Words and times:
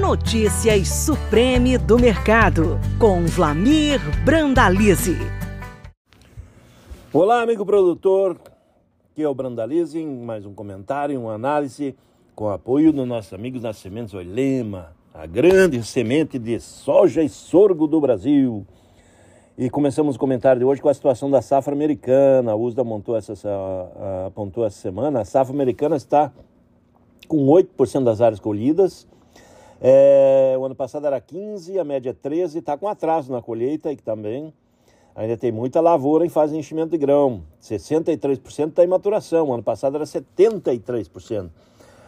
Notícias 0.00 0.88
Supreme 0.88 1.76
do 1.76 1.98
Mercado, 1.98 2.80
com 2.98 3.26
Vlamir 3.26 4.00
Brandalize. 4.24 5.18
Olá, 7.12 7.42
amigo 7.42 7.66
produtor. 7.66 8.40
Aqui 9.10 9.22
é 9.22 9.28
o 9.28 9.34
Brandalize, 9.34 10.02
mais 10.02 10.46
um 10.46 10.54
comentário, 10.54 11.20
uma 11.20 11.34
análise 11.34 11.94
com 12.34 12.48
apoio 12.48 12.90
dos 12.90 13.06
nossos 13.06 13.34
amigos 13.34 13.60
da 13.60 13.74
Sementes 13.74 14.14
Oilema, 14.14 14.96
a 15.12 15.26
grande 15.26 15.82
semente 15.82 16.38
de 16.38 16.58
soja 16.58 17.22
e 17.22 17.28
sorgo 17.28 17.86
do 17.86 18.00
Brasil. 18.00 18.66
E 19.58 19.68
começamos 19.68 20.16
o 20.16 20.18
comentário 20.18 20.60
de 20.60 20.64
hoje 20.64 20.80
com 20.80 20.88
a 20.88 20.94
situação 20.94 21.30
da 21.30 21.42
safra 21.42 21.74
americana. 21.74 22.52
A 22.52 22.56
USDA 22.56 22.82
montou 22.82 23.14
essa, 23.14 23.34
apontou 24.26 24.64
essa 24.64 24.80
semana. 24.80 25.20
A 25.20 25.24
safra 25.26 25.52
americana 25.52 25.96
está 25.96 26.32
com 27.28 27.44
8% 27.44 28.04
das 28.04 28.22
áreas 28.22 28.40
colhidas. 28.40 29.06
É, 29.84 30.54
o 30.56 30.64
ano 30.64 30.76
passado 30.76 31.08
era 31.08 31.20
15%, 31.20 31.80
a 31.80 31.82
média 31.82 32.10
é 32.10 32.14
13%, 32.14 32.56
está 32.56 32.78
com 32.78 32.86
atraso 32.86 33.32
na 33.32 33.42
colheita 33.42 33.90
e 33.90 33.96
também 33.96 34.54
ainda 35.12 35.36
tem 35.36 35.50
muita 35.50 35.80
lavoura 35.80 36.24
em 36.24 36.28
fase 36.28 36.52
de 36.52 36.58
enchimento 36.60 36.92
de 36.92 36.98
grão. 36.98 37.42
63% 37.60 38.68
está 38.68 38.84
em 38.84 38.86
maturação, 38.86 39.48
o 39.48 39.52
ano 39.52 39.62
passado 39.62 39.96
era 39.96 40.04
73%. 40.04 41.50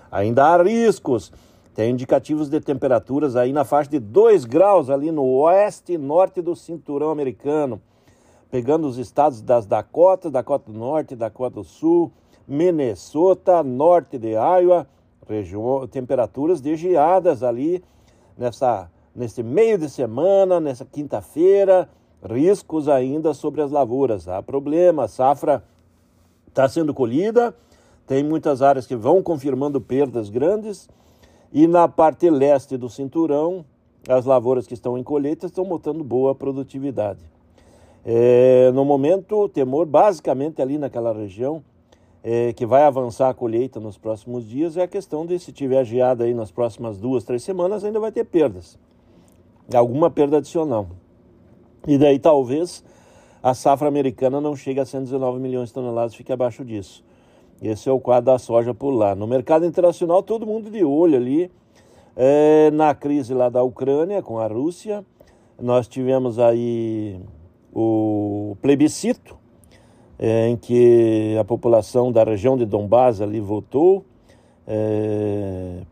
Ainda 0.08 0.44
há 0.44 0.62
riscos 0.62 1.32
tem 1.74 1.90
indicativos 1.90 2.48
de 2.48 2.60
temperaturas 2.60 3.34
aí 3.34 3.52
na 3.52 3.64
faixa 3.64 3.90
de 3.90 3.98
2 3.98 4.44
graus 4.44 4.88
ali 4.88 5.10
no 5.10 5.24
oeste 5.24 5.94
e 5.94 5.98
norte 5.98 6.40
do 6.40 6.54
cinturão 6.54 7.10
americano, 7.10 7.82
pegando 8.48 8.86
os 8.86 8.96
estados 8.96 9.42
das 9.42 9.66
Dakotas, 9.66 10.30
Dakota 10.30 10.70
do 10.70 10.78
Norte, 10.78 11.16
Dakota 11.16 11.56
do 11.56 11.64
Sul, 11.64 12.12
Minnesota, 12.46 13.64
norte 13.64 14.18
de 14.18 14.34
Iowa, 14.34 14.86
temperaturas 15.90 16.60
de 16.60 16.76
geadas 16.76 17.42
ali 17.42 17.82
nessa, 18.36 18.90
nesse 19.14 19.42
meio 19.42 19.78
de 19.78 19.88
semana, 19.88 20.60
nessa 20.60 20.84
quinta-feira, 20.84 21.88
riscos 22.22 22.88
ainda 22.88 23.34
sobre 23.34 23.62
as 23.62 23.70
lavouras. 23.70 24.28
Há 24.28 24.42
problema, 24.42 25.04
a 25.04 25.08
safra 25.08 25.62
está 26.48 26.68
sendo 26.68 26.94
colhida, 26.94 27.54
tem 28.06 28.22
muitas 28.22 28.62
áreas 28.62 28.86
que 28.86 28.96
vão 28.96 29.22
confirmando 29.22 29.80
perdas 29.80 30.28
grandes 30.28 30.88
e 31.52 31.66
na 31.66 31.86
parte 31.86 32.28
leste 32.30 32.76
do 32.76 32.88
cinturão, 32.88 33.64
as 34.08 34.24
lavouras 34.24 34.66
que 34.66 34.74
estão 34.74 34.98
em 34.98 35.02
colheita 35.02 35.46
estão 35.46 35.64
botando 35.64 36.04
boa 36.04 36.34
produtividade. 36.34 37.20
É, 38.04 38.70
no 38.74 38.84
momento, 38.84 39.36
o 39.36 39.48
temor, 39.48 39.86
basicamente 39.86 40.60
ali 40.60 40.76
naquela 40.76 41.12
região, 41.12 41.62
é, 42.26 42.54
que 42.54 42.64
vai 42.64 42.84
avançar 42.84 43.28
a 43.28 43.34
colheita 43.34 43.78
nos 43.78 43.98
próximos 43.98 44.48
dias, 44.48 44.78
é 44.78 44.82
a 44.82 44.88
questão 44.88 45.26
de 45.26 45.38
se 45.38 45.52
tiver 45.52 45.84
geada 45.84 46.24
aí 46.24 46.32
nas 46.32 46.50
próximas 46.50 46.98
duas, 46.98 47.22
três 47.22 47.42
semanas, 47.42 47.84
ainda 47.84 48.00
vai 48.00 48.10
ter 48.10 48.24
perdas. 48.24 48.78
Alguma 49.74 50.10
perda 50.10 50.38
adicional. 50.38 50.88
E 51.86 51.98
daí 51.98 52.18
talvez 52.18 52.82
a 53.42 53.52
safra 53.52 53.88
americana 53.88 54.40
não 54.40 54.56
chegue 54.56 54.80
a 54.80 54.86
119 54.86 55.38
milhões 55.38 55.68
de 55.68 55.74
toneladas, 55.74 56.14
fique 56.14 56.32
abaixo 56.32 56.64
disso. 56.64 57.04
Esse 57.60 57.90
é 57.90 57.92
o 57.92 58.00
quadro 58.00 58.32
da 58.32 58.38
soja 58.38 58.72
por 58.72 58.90
lá. 58.90 59.14
No 59.14 59.26
mercado 59.26 59.66
internacional, 59.66 60.22
todo 60.22 60.46
mundo 60.46 60.70
de 60.70 60.82
olho 60.82 61.16
ali 61.16 61.50
é, 62.16 62.70
na 62.70 62.94
crise 62.94 63.34
lá 63.34 63.50
da 63.50 63.62
Ucrânia 63.62 64.22
com 64.22 64.38
a 64.38 64.46
Rússia. 64.46 65.04
Nós 65.60 65.86
tivemos 65.86 66.38
aí 66.38 67.20
o 67.72 68.56
plebiscito, 68.62 69.36
é, 70.26 70.48
em 70.48 70.56
que 70.56 71.36
a 71.38 71.44
população 71.44 72.10
da 72.10 72.24
região 72.24 72.56
de 72.56 72.64
Donbás 72.64 73.20
ali 73.20 73.40
votou 73.40 74.06
é, 74.66 75.82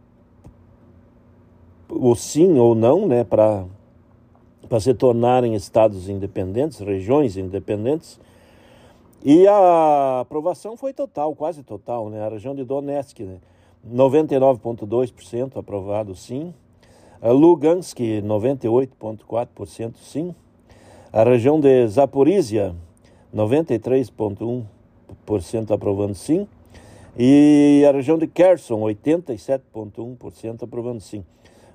o 1.91 2.14
sim 2.14 2.58
ou 2.58 2.75
não, 2.75 3.06
né, 3.06 3.25
para 3.25 3.66
se 4.80 4.94
tornarem 4.94 5.55
estados 5.55 6.08
independentes, 6.08 6.78
regiões 6.78 7.36
independentes. 7.36 8.19
E 9.22 9.47
a 9.47 10.20
aprovação 10.20 10.78
foi 10.78 10.94
total, 10.94 11.34
quase 11.34 11.62
total, 11.62 12.09
né? 12.09 12.25
A 12.25 12.31
região 12.31 12.54
de 12.54 12.64
Donetsk, 12.64 13.20
né? 13.20 13.37
99,2% 13.87 15.59
aprovado 15.59 16.16
sim. 16.16 16.54
A 17.20 17.31
Lugansk, 17.31 17.99
98,4% 18.00 19.97
sim. 20.03 20.34
A 21.12 21.22
região 21.22 21.60
de 21.60 21.87
Zaporizhia, 21.87 22.75
93,1% 23.34 25.70
aprovando 25.70 26.15
sim. 26.15 26.47
E 27.19 27.84
a 27.88 27.93
região 27.93 28.19
de 28.19 28.26
Kherson, 28.26 28.81
87,1% 28.81 30.62
aprovando 30.62 31.00
sim. 31.00 31.25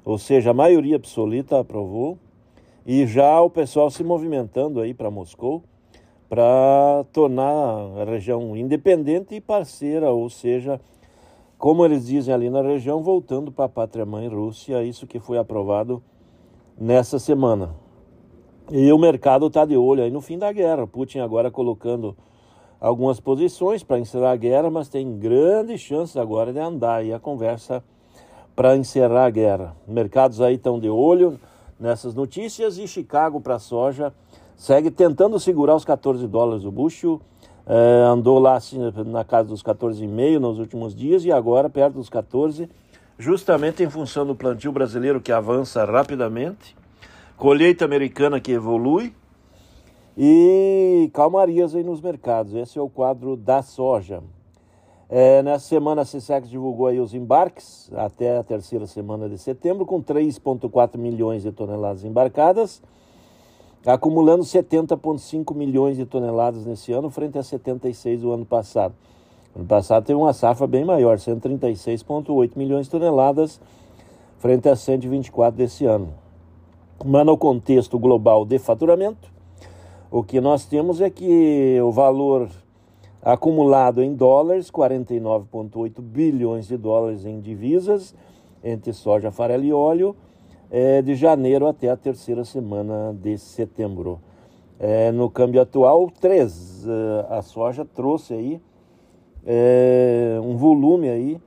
Ou 0.04 0.18
seja, 0.18 0.52
a 0.52 0.54
maioria 0.54 0.96
absoluta 0.96 1.60
aprovou. 1.60 2.18
E 2.86 3.06
já 3.06 3.42
o 3.42 3.50
pessoal 3.50 3.90
se 3.90 4.04
movimentando 4.04 4.80
aí 4.80 4.94
para 4.94 5.12
Moscou 5.12 5.64
para 6.30 7.06
tornar 7.14 8.02
a 8.02 8.04
região 8.04 8.56
independente 8.56 9.36
e 9.36 9.42
parceira, 9.42 10.12
ou 10.12 10.30
seja, 10.30 10.80
como 11.58 11.86
eles 11.86 12.08
dizem 12.08 12.34
ali 12.34 12.50
na 12.50 12.62
região, 12.62 13.02
voltando 13.02 13.52
para 13.52 13.66
a 13.66 13.70
pátria 13.70 14.06
mãe 14.06 14.28
Rússia, 14.28 14.84
isso 14.84 15.08
que 15.08 15.20
foi 15.20 15.38
aprovado 15.38 16.04
nessa 16.78 17.18
semana. 17.18 17.74
E 18.70 18.92
o 18.92 18.98
mercado 18.98 19.48
está 19.48 19.64
de 19.64 19.78
olho 19.78 20.04
aí 20.04 20.12
no 20.12 20.22
fim 20.22 20.38
da 20.38 20.52
guerra. 20.52 20.86
Putin 20.86 21.20
agora 21.20 21.50
colocando 21.50 22.16
algumas 22.82 23.20
posições 23.20 23.82
para 23.82 23.98
encerrar 23.98 24.32
a 24.32 24.36
guerra, 24.36 24.70
mas 24.70 24.90
tem 24.90 25.18
grandes 25.18 25.80
chances 25.80 26.18
agora 26.18 26.52
de 26.52 26.60
andar 26.60 26.98
aí 26.98 27.14
a 27.14 27.20
conversa 27.20 27.84
para 28.56 28.76
encerrar 28.76 29.26
a 29.26 29.30
guerra. 29.30 29.76
Mercados 29.88 30.42
aí 30.42 30.56
estão 30.56 30.80
de 30.80 30.90
olho 30.90 31.40
nessas 31.80 32.14
notícias 32.14 32.78
e 32.78 32.88
Chicago 32.88 33.40
para 33.40 33.58
soja 33.58 34.14
segue 34.58 34.90
tentando 34.90 35.40
segurar 35.40 35.76
os 35.76 35.86
14 35.86 36.28
dólares 36.28 36.66
o 36.66 36.72
bucho. 36.72 37.22
É, 37.66 38.04
andou 38.06 38.40
lá 38.40 38.56
assim, 38.56 38.80
na 39.06 39.24
casa 39.24 39.50
dos 39.50 39.62
14,5 39.62 40.40
nos 40.40 40.58
últimos 40.58 40.96
dias 40.96 41.24
e 41.24 41.32
agora 41.32 41.70
perto 41.70 41.96
dos 41.96 42.10
14, 42.10 42.70
justamente 43.20 43.84
em 43.84 43.90
função 43.90 44.26
do 44.26 44.34
plantio 44.34 44.72
brasileiro 44.72 45.20
que 45.20 45.34
avança 45.34 45.84
rapidamente, 45.84 46.76
colheita 47.38 47.86
americana 47.86 48.42
que 48.42 48.52
evolui 48.52 49.14
e 50.18 51.10
calmarias 51.14 51.74
aí 51.74 51.84
nos 51.84 52.02
mercados. 52.02 52.54
Esse 52.54 52.78
é 52.78 52.82
o 52.82 52.90
quadro 52.90 53.38
da 53.38 53.62
soja. 53.62 54.22
É, 55.10 55.42
nessa 55.42 55.66
semana 55.68 56.02
a 56.02 56.06
CSEX 56.06 56.50
divulgou 56.50 56.88
aí 56.88 57.00
os 57.00 57.14
embarques 57.14 57.90
até 57.96 58.38
a 58.38 58.44
terceira 58.44 58.86
semana 58.86 59.30
de 59.30 59.38
setembro, 59.38 59.86
com 59.86 60.04
3,4 60.04 60.98
milhões 60.98 61.44
de 61.44 61.52
toneladas 61.54 62.04
embarcadas 62.04 62.82
acumulando 63.86 64.44
70,5 64.44 65.56
milhões 65.56 65.98
de 65.98 66.06
toneladas 66.06 66.66
nesse 66.66 66.92
ano, 66.92 67.10
frente 67.10 67.38
a 67.38 67.44
76 67.44 68.22
do 68.22 68.32
ano 68.32 68.46
passado. 68.46 68.94
Ano 69.56 69.66
passado 69.66 70.06
teve 70.06 70.20
uma 70.20 70.34
safra 70.34 70.68
bem 70.68 70.84
maior, 70.84 71.18
136,8 71.18 72.52
milhões 72.56 72.88
de 72.88 72.92
toneladas, 72.92 73.62
frente 74.40 74.68
a 74.68 74.76
124 74.76 75.58
desse 75.58 75.86
ano. 75.86 76.14
Mas 77.06 77.26
no 77.26 77.38
contexto 77.38 78.00
global 78.00 78.44
de 78.44 78.58
faturamento, 78.58 79.32
o 80.10 80.24
que 80.24 80.42
nós 80.42 80.66
temos 80.66 81.00
é 81.00 81.10
que 81.10 81.80
o 81.82 81.92
valor 81.92 82.50
acumulado 83.22 84.02
em 84.02 84.16
dólares, 84.16 84.72
49,8 84.72 86.02
bilhões 86.02 86.68
de 86.68 86.76
dólares 86.76 87.24
em 87.24 87.40
divisas, 87.40 88.16
entre 88.64 88.94
soja, 88.94 89.32
farelo 89.32 89.64
e 89.64 89.72
óleo, 89.72 90.16
é, 90.72 91.02
de 91.02 91.14
janeiro 91.14 91.68
até 91.68 91.90
a 91.90 91.96
terceira 91.96 92.44
semana 92.44 93.14
de 93.14 93.38
setembro. 93.38 94.20
É, 94.80 95.12
no 95.12 95.30
câmbio 95.30 95.62
atual, 95.62 96.10
3. 96.20 96.88
É, 96.88 97.34
a 97.34 97.42
soja 97.44 97.86
trouxe 97.86 98.34
aí 98.34 98.62
é, 99.46 100.40
um 100.44 100.58
volume 100.58 101.10
aí 101.10 101.42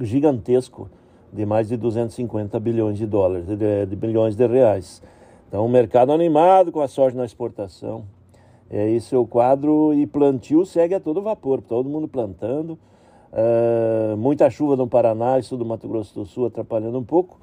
gigantesco 0.00 0.88
de 1.32 1.44
mais 1.44 1.68
de 1.68 1.76
250 1.76 2.58
bilhões 2.60 2.96
de 2.96 3.06
dólares, 3.06 3.46
de, 3.46 3.86
de 3.86 3.96
bilhões 3.96 4.34
de 4.34 4.46
reais. 4.46 5.02
Então, 5.48 5.64
um 5.64 5.68
mercado 5.68 6.12
animado 6.12 6.70
com 6.70 6.80
a 6.80 6.88
soja 6.88 7.16
na 7.16 7.24
exportação. 7.24 8.04
É 8.70 8.90
esse 8.90 9.14
é 9.14 9.18
o 9.18 9.26
quadro 9.26 9.94
e 9.94 10.06
plantio 10.06 10.66
segue 10.66 10.94
a 10.94 11.00
todo 11.00 11.22
vapor, 11.22 11.62
todo 11.62 11.88
mundo 11.88 12.06
plantando. 12.06 12.78
É, 13.32 14.14
muita 14.16 14.50
chuva 14.50 14.76
no 14.76 14.86
Paraná 14.86 15.38
e 15.38 15.42
sul 15.42 15.56
do 15.56 15.64
Mato 15.64 15.88
Grosso 15.88 16.14
do 16.14 16.26
Sul 16.26 16.46
atrapalhando 16.46 16.98
um 16.98 17.04
pouco. 17.04 17.40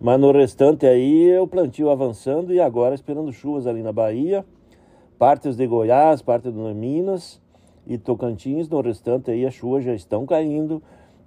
Mas 0.00 0.20
no 0.20 0.30
restante 0.32 0.86
aí 0.86 1.36
o 1.38 1.46
plantio 1.46 1.90
avançando 1.90 2.54
e 2.54 2.60
agora 2.60 2.94
esperando 2.94 3.32
chuvas 3.32 3.66
ali 3.66 3.82
na 3.82 3.92
Bahia, 3.92 4.44
partes 5.18 5.56
de 5.56 5.66
Goiás, 5.66 6.22
parte 6.22 6.50
de 6.50 6.74
Minas 6.74 7.40
e 7.86 7.98
Tocantins. 7.98 8.68
No 8.68 8.80
restante 8.80 9.30
aí 9.30 9.44
as 9.44 9.54
chuvas 9.54 9.84
já 9.84 9.92
estão 9.92 10.24
caindo 10.24 10.80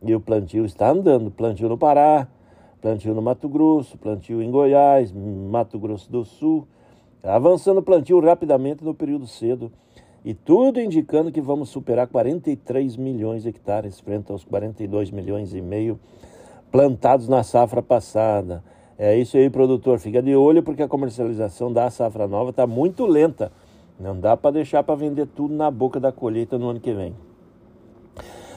e 0.03 0.13
o 0.13 0.19
plantio 0.19 0.65
está 0.65 0.89
andando. 0.89 1.31
Plantio 1.31 1.69
no 1.69 1.77
Pará, 1.77 2.27
plantio 2.81 3.13
no 3.13 3.21
Mato 3.21 3.47
Grosso, 3.47 3.97
plantio 3.97 4.41
em 4.41 4.51
Goiás, 4.51 5.11
Mato 5.11 5.79
Grosso 5.79 6.11
do 6.11 6.25
Sul. 6.25 6.67
Avançando 7.23 7.77
o 7.77 7.83
plantio 7.83 8.19
rapidamente 8.19 8.83
no 8.83 8.93
período 8.93 9.25
cedo. 9.25 9.71
E 10.25 10.33
tudo 10.33 10.79
indicando 10.79 11.31
que 11.31 11.41
vamos 11.41 11.69
superar 11.69 12.07
43 12.07 12.95
milhões 12.95 13.43
de 13.43 13.49
hectares 13.49 13.99
frente 13.99 14.31
aos 14.31 14.43
42 14.43 15.11
milhões 15.11 15.53
e 15.53 15.61
meio 15.61 15.99
plantados 16.71 17.27
na 17.27 17.43
safra 17.43 17.81
passada. 17.81 18.63
É 18.97 19.17
isso 19.17 19.37
aí, 19.37 19.49
produtor. 19.49 19.99
Fica 19.99 20.21
de 20.21 20.35
olho 20.35 20.63
porque 20.63 20.83
a 20.83 20.87
comercialização 20.87 21.71
da 21.71 21.89
safra 21.89 22.27
nova 22.27 22.51
está 22.51 22.65
muito 22.65 23.05
lenta. 23.05 23.51
Não 23.99 24.19
dá 24.19 24.35
para 24.35 24.51
deixar 24.51 24.83
para 24.83 24.95
vender 24.95 25.27
tudo 25.27 25.53
na 25.53 25.69
boca 25.69 25.99
da 25.99 26.11
colheita 26.11 26.57
no 26.57 26.69
ano 26.69 26.79
que 26.79 26.93
vem. 26.93 27.13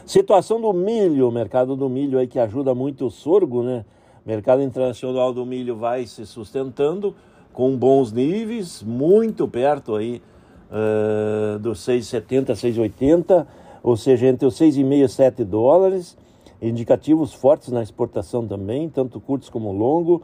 Situação 0.06 0.60
do 0.60 0.72
milho, 0.72 1.32
mercado 1.32 1.74
do 1.74 1.88
milho 1.88 2.20
aí 2.20 2.28
que 2.28 2.38
ajuda 2.38 2.72
muito 2.72 3.06
o 3.06 3.10
sorgo, 3.10 3.64
né? 3.64 3.84
mercado 4.24 4.62
internacional 4.62 5.34
do 5.34 5.44
milho 5.44 5.74
vai 5.74 6.06
se 6.06 6.24
sustentando 6.24 7.12
com 7.52 7.76
bons 7.76 8.12
níveis, 8.12 8.84
muito 8.84 9.48
perto 9.48 9.96
aí 9.96 10.22
uh, 10.70 11.58
dos 11.58 11.80
6,70, 11.80 12.52
6,80, 12.52 13.46
ou 13.82 13.96
seja, 13.96 14.28
entre 14.28 14.46
os 14.46 14.54
6,5 14.54 15.04
e 15.04 15.08
7 15.08 15.42
dólares, 15.42 16.16
indicativos 16.62 17.34
fortes 17.34 17.72
na 17.72 17.82
exportação 17.82 18.46
também, 18.46 18.88
tanto 18.88 19.20
curtos 19.20 19.50
como 19.50 19.72
longo. 19.72 20.22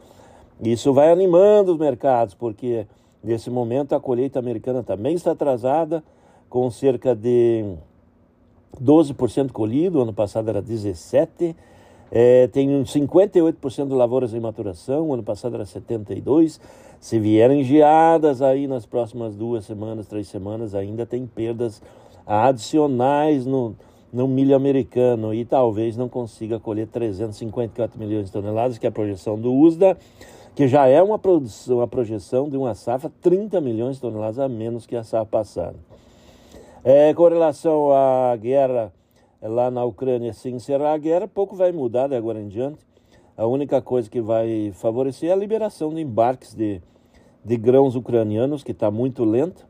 Isso 0.61 0.93
vai 0.93 1.11
animando 1.11 1.73
os 1.73 1.77
mercados, 1.77 2.33
porque 2.33 2.87
nesse 3.21 3.49
momento 3.49 3.93
a 3.93 3.99
colheita 3.99 4.39
americana 4.39 4.81
também 4.81 5.13
está 5.13 5.31
atrasada, 5.31 6.01
com 6.49 6.71
cerca 6.71 7.13
de 7.13 7.75
12% 8.81 9.51
colhido, 9.51 10.01
ano 10.01 10.13
passado 10.13 10.49
era 10.49 10.61
17%. 10.61 11.55
É, 12.15 12.45
tem 12.47 12.69
58% 12.69 13.87
de 13.87 13.93
lavouras 13.95 14.35
em 14.35 14.39
maturação, 14.39 15.11
ano 15.11 15.23
passado 15.23 15.55
era 15.55 15.63
72%. 15.63 16.59
Se 16.99 17.19
vierem 17.19 17.63
geadas 17.63 18.41
aí 18.41 18.67
nas 18.67 18.85
próximas 18.85 19.35
duas 19.35 19.65
semanas, 19.65 20.07
três 20.07 20.27
semanas, 20.27 20.73
ainda 20.73 21.05
tem 21.05 21.25
perdas 21.25 21.81
adicionais 22.25 23.45
no, 23.45 23.75
no 24.13 24.27
milho 24.27 24.55
americano 24.55 25.33
e 25.33 25.43
talvez 25.43 25.97
não 25.97 26.07
consiga 26.07 26.59
colher 26.59 26.87
354 26.87 27.99
milhões 27.99 28.27
de 28.27 28.31
toneladas, 28.31 28.77
que 28.77 28.85
é 28.85 28.89
a 28.89 28.91
projeção 28.91 29.37
do 29.37 29.51
USDA, 29.51 29.97
que 30.55 30.67
já 30.67 30.87
é 30.87 31.01
uma, 31.01 31.17
produção, 31.17 31.77
uma 31.77 31.87
projeção 31.87 32.47
de 32.47 32.55
uma 32.55 32.75
safra 32.75 33.11
30 33.21 33.59
milhões 33.59 33.95
de 33.95 34.01
toneladas 34.01 34.39
a 34.39 34.47
menos 34.47 34.85
que 34.85 34.95
a 34.95 35.03
safra 35.03 35.25
passada. 35.25 35.75
É, 36.85 37.13
com 37.13 37.29
relação 37.29 37.93
à 37.93 38.35
guerra 38.35 38.91
lá 39.41 39.71
na 39.71 39.85
Ucrânia 39.85 40.33
se 40.33 40.49
encerrar 40.49 40.91
a 40.91 40.97
guerra, 40.97 41.29
pouco 41.29 41.55
vai 41.55 41.71
mudar 41.71 42.07
de 42.07 42.15
agora 42.15 42.41
em 42.41 42.49
diante. 42.49 42.85
A 43.37 43.47
única 43.47 43.81
coisa 43.81 44.09
que 44.09 44.19
vai 44.19 44.73
favorecer 44.73 45.29
é 45.29 45.31
a 45.31 45.37
liberação 45.37 45.93
de 45.93 46.01
embarques 46.01 46.53
de, 46.53 46.81
de 47.43 47.55
grãos 47.55 47.95
ucranianos, 47.95 48.65
que 48.65 48.73
está 48.73 48.91
muito 48.91 49.23
lenta, 49.23 49.63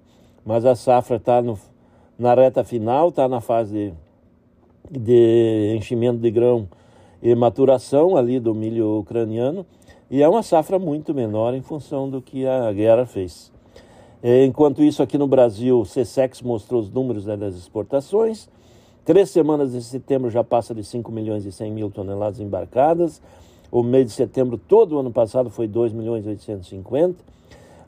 mas 0.43 0.65
a 0.65 0.75
safra 0.75 1.17
está 1.17 1.39
na 2.17 2.33
reta 2.33 2.63
final, 2.63 3.09
está 3.09 3.27
na 3.27 3.39
fase 3.39 3.93
de, 4.89 4.99
de 4.99 5.75
enchimento 5.77 6.17
de 6.17 6.31
grão 6.31 6.67
e 7.21 7.35
maturação 7.35 8.17
ali 8.17 8.39
do 8.39 8.55
milho 8.55 8.97
ucraniano, 9.01 9.67
e 10.09 10.23
é 10.23 10.27
uma 10.27 10.41
safra 10.41 10.79
muito 10.79 11.13
menor 11.13 11.53
em 11.53 11.61
função 11.61 12.09
do 12.09 12.23
que 12.23 12.47
a 12.47 12.73
guerra 12.73 13.05
fez. 13.05 13.52
Enquanto 14.23 14.81
isso, 14.81 15.03
aqui 15.03 15.17
no 15.17 15.27
Brasil, 15.27 15.81
o 15.81 15.83
CSEX 15.83 16.41
mostrou 16.41 16.79
os 16.79 16.89
números 16.89 17.25
né, 17.25 17.35
das 17.35 17.55
exportações, 17.55 18.47
Três 19.05 19.31
semanas 19.31 19.73
de 19.73 19.81
setembro 19.81 20.29
já 20.29 20.45
passa 20.45 20.73
de 20.73 20.81
5 20.81 21.11
milhões 21.11 21.45
e 21.45 21.51
100 21.51 21.71
mil 21.73 21.91
toneladas 21.91 22.39
embarcadas. 22.39 23.21
O 23.69 23.83
mês 23.83 24.05
de 24.05 24.11
setembro, 24.13 24.57
todo 24.57 24.95
o 24.95 24.99
ano 24.99 25.11
passado, 25.11 25.49
foi 25.49 25.67
2 25.67 25.91
milhões 25.91 26.25
e 26.25 26.29
850. 26.29 27.21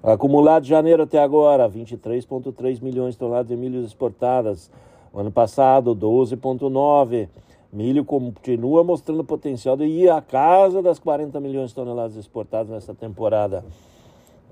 Acumulado 0.04 0.64
de 0.64 0.70
janeiro 0.70 1.04
até 1.04 1.18
agora, 1.18 1.70
23,3 1.70 2.82
milhões 2.84 3.14
de 3.14 3.20
toneladas 3.20 3.48
de 3.48 3.56
milho 3.56 3.82
exportadas. 3.82 4.70
O 5.14 5.20
ano 5.22 5.32
passado, 5.32 5.96
12,9. 5.96 7.30
Milho 7.72 8.04
continua 8.04 8.84
mostrando 8.84 9.24
potencial 9.24 9.78
de 9.78 9.86
ir 9.86 10.10
à 10.10 10.22
casa 10.22 10.82
das 10.82 11.00
40 11.00 11.40
milhões 11.40 11.70
de 11.70 11.76
toneladas 11.76 12.18
exportadas 12.18 12.70
nesta 12.70 12.94
temporada. 12.94 13.64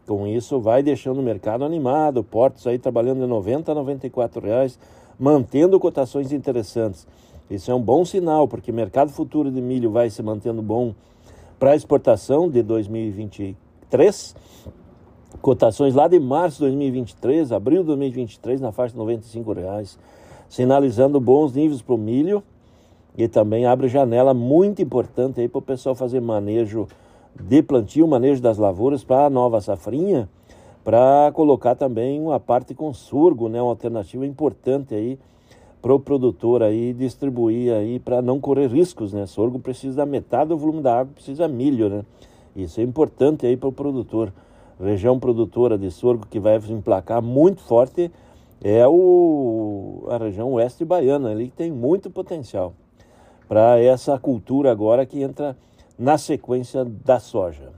Com 0.05 0.27
isso, 0.27 0.59
vai 0.59 0.83
deixando 0.83 1.19
o 1.19 1.23
mercado 1.23 1.63
animado. 1.63 2.23
Portos 2.23 2.67
aí 2.67 2.77
trabalhando 2.77 3.21
de 3.21 3.27
90 3.27 3.71
a 3.71 3.75
94 3.75 4.41
reais 4.41 4.77
mantendo 5.19 5.79
cotações 5.79 6.31
interessantes. 6.31 7.07
Isso 7.49 7.71
é 7.71 7.75
um 7.75 7.81
bom 7.81 8.03
sinal, 8.03 8.47
porque 8.47 8.71
o 8.71 8.73
mercado 8.73 9.11
futuro 9.11 9.51
de 9.51 9.61
milho 9.61 9.91
vai 9.91 10.09
se 10.09 10.21
mantendo 10.23 10.61
bom 10.61 10.93
para 11.59 11.75
exportação 11.75 12.49
de 12.49 12.61
2023. 12.63 14.35
Cotações 15.41 15.93
lá 15.93 16.07
de 16.07 16.19
março 16.19 16.57
de 16.57 16.63
2023, 16.63 17.51
abril 17.51 17.81
de 17.81 17.87
2023, 17.87 18.61
na 18.61 18.71
faixa 18.71 18.93
de 18.93 18.97
95 18.97 19.53
reais, 19.53 19.99
sinalizando 20.47 21.19
bons 21.19 21.53
níveis 21.53 21.81
para 21.81 21.95
o 21.95 21.97
milho 21.97 22.43
e 23.17 23.27
também 23.27 23.65
abre 23.65 23.87
janela 23.87 24.33
muito 24.33 24.81
importante 24.81 25.39
aí 25.41 25.47
para 25.47 25.59
o 25.59 25.61
pessoal 25.61 25.95
fazer 25.95 26.21
manejo 26.21 26.87
de 27.39 27.61
plantio, 27.61 28.07
manejo 28.07 28.41
das 28.41 28.57
lavouras 28.57 29.03
para 29.03 29.25
a 29.25 29.29
nova 29.29 29.59
safrinha 29.61 30.29
para 30.83 31.31
colocar 31.33 31.75
também 31.75 32.19
uma 32.19 32.39
parte 32.39 32.73
com 32.73 32.93
surgo, 32.93 33.47
né, 33.47 33.61
uma 33.61 33.71
alternativa 33.71 34.25
importante 34.25 34.93
aí 34.93 35.17
para 35.81 35.93
o 35.93 35.99
produtor 35.99 36.61
aí 36.61 36.93
distribuir 36.93 37.73
aí 37.73 37.99
para 37.99 38.21
não 38.21 38.39
correr 38.39 38.67
riscos, 38.67 39.11
né? 39.11 39.25
Sorgo 39.25 39.59
precisa 39.59 39.97
da 39.97 40.05
metade 40.05 40.49
do 40.49 40.57
volume 40.57 40.81
da 40.81 40.99
água, 40.99 41.13
precisa 41.13 41.47
milho, 41.47 41.89
né? 41.89 42.05
Isso 42.55 42.79
é 42.79 42.83
importante 42.83 43.45
aí 43.45 43.57
para 43.57 43.67
o 43.67 43.71
produtor. 43.71 44.31
Região 44.79 45.19
produtora 45.19 45.77
de 45.77 45.91
sorgo 45.91 46.25
que 46.29 46.39
vai 46.39 46.57
emplacar 46.69 47.21
muito 47.21 47.61
forte 47.61 48.09
é 48.63 48.87
o, 48.87 50.05
a 50.09 50.17
região 50.17 50.53
oeste 50.53 50.85
baiana, 50.85 51.31
ali 51.31 51.49
que 51.49 51.55
tem 51.55 51.71
muito 51.71 52.09
potencial 52.09 52.73
para 53.47 53.77
essa 53.77 54.17
cultura 54.17 54.71
agora 54.71 55.05
que 55.05 55.21
entra 55.21 55.55
na 55.97 56.17
sequência 56.17 56.83
da 56.83 57.19
soja. 57.19 57.71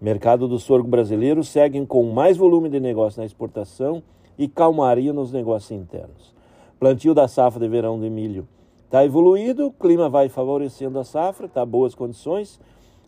Mercado 0.00 0.46
do 0.48 0.58
sorgo 0.58 0.88
brasileiro 0.88 1.42
segue 1.42 1.84
com 1.86 2.02
mais 2.12 2.36
volume 2.36 2.68
de 2.68 2.80
negócio 2.80 3.20
na 3.20 3.26
exportação 3.26 4.02
e 4.36 4.48
calmaria 4.48 5.12
nos 5.12 5.32
negócios 5.32 5.70
internos. 5.70 6.34
Plantio 6.78 7.14
da 7.14 7.28
safra 7.28 7.60
de 7.60 7.68
verão 7.68 7.98
de 7.98 8.10
milho 8.10 8.46
está 8.84 9.04
evoluído, 9.04 9.66
o 9.66 9.72
clima 9.72 10.08
vai 10.08 10.28
favorecendo 10.28 10.98
a 10.98 11.04
safra, 11.04 11.46
está 11.46 11.64
boas 11.64 11.94
condições. 11.94 12.60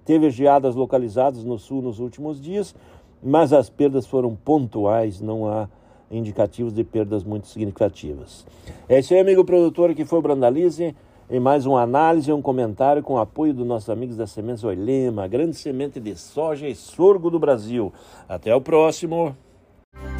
Teve 0.05 0.31
geadas 0.31 0.75
localizadas 0.75 1.45
no 1.45 1.59
sul 1.59 1.83
nos 1.83 1.99
últimos 1.99 2.41
dias, 2.41 2.75
mas 3.23 3.53
as 3.53 3.69
perdas 3.69 4.07
foram 4.07 4.37
pontuais, 4.37 5.21
não 5.21 5.49
há 5.49 5.69
indicativos 6.11 6.73
de 6.73 6.85
perdas 6.85 7.25
muito 7.25 7.49
significativas. 7.49 8.47
É 8.89 9.01
isso 9.01 9.13
aí, 9.13 9.21
amigo 9.21 9.45
produtor, 9.45 9.95
que 9.95 10.05
foi 10.05 10.21
o 10.21 10.23
Brandalize 10.23 10.95
em 11.29 11.41
mais 11.41 11.67
uma 11.67 11.83
análise 11.83 12.31
e 12.31 12.33
um 12.33 12.43
comentário 12.43 13.03
com 13.03 13.15
o 13.15 13.19
apoio 13.19 13.53
dos 13.53 13.67
nossos 13.67 13.91
amigos 13.91 14.17
da 14.17 14.27
Sementes 14.27 14.65
Oilema, 14.65 15.27
grande 15.27 15.57
semente 15.57 16.01
de 16.01 16.17
soja 16.17 16.69
e 16.69 16.75
sorgo 16.75 17.31
do 17.31 17.39
Brasil. 17.39 17.93
Até 18.29 18.55
o 18.55 18.61
próximo. 18.61 19.37